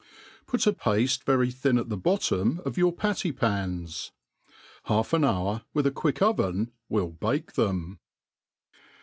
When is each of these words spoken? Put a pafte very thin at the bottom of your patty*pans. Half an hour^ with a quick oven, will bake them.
Put 0.47 0.65
a 0.65 0.73
pafte 0.73 1.21
very 1.25 1.51
thin 1.51 1.77
at 1.77 1.89
the 1.89 1.95
bottom 1.95 2.59
of 2.65 2.75
your 2.75 2.91
patty*pans. 2.91 4.11
Half 4.85 5.13
an 5.13 5.21
hour^ 5.21 5.63
with 5.75 5.85
a 5.85 5.91
quick 5.91 6.23
oven, 6.23 6.71
will 6.89 7.11
bake 7.11 7.51
them. 7.53 7.99